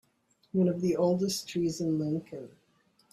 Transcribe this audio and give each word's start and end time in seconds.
One 0.53 0.67
of 0.67 0.81
the 0.81 0.95
oldest 0.95 1.47
trees 1.47 1.79
in 1.79 1.99
Lincoln. 1.99 2.49